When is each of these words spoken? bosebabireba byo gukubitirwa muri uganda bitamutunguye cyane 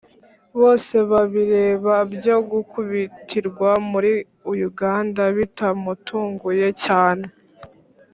bosebabireba 0.59 1.95
byo 2.15 2.37
gukubitirwa 2.51 3.69
muri 3.91 4.13
uganda 4.67 5.23
bitamutunguye 5.37 6.67
cyane 6.83 7.25